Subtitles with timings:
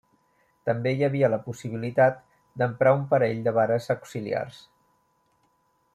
[0.69, 2.17] També hi havia la possibilitat
[2.61, 4.63] d'emprar un parell de vares auxiliars.